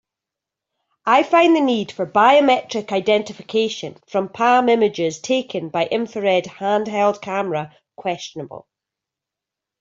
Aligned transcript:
I 1.05 1.21
find 1.21 1.55
the 1.55 1.61
need 1.61 1.91
for 1.91 2.07
biometric 2.07 2.91
identification 2.91 3.97
from 4.07 4.29
palm 4.29 4.67
images 4.67 5.19
taken 5.19 5.69
by 5.69 5.85
infrared 5.85 6.45
handheld 6.45 7.21
camera 7.21 7.77
questionable. 7.97 8.67